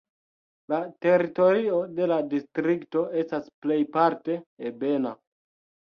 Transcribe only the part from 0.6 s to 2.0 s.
La teritorio